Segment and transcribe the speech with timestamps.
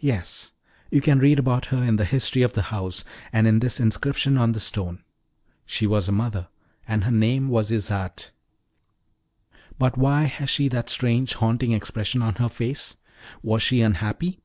[0.00, 0.50] "Yes;
[0.90, 4.36] you can read about her in the history of the house, and in this inscription
[4.36, 5.04] on the stone.
[5.64, 6.48] She was a mother,
[6.88, 8.32] and her name was Isarte."
[9.78, 12.96] "But why has she that strange, haunting expression on her face?
[13.44, 14.40] Was she unhappy?"